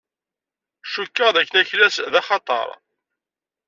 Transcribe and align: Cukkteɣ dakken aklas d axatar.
Cukkteɣ 0.91 1.29
dakken 1.35 1.55
aklas 1.61 1.95
d 2.11 2.13
axatar. 2.19 2.69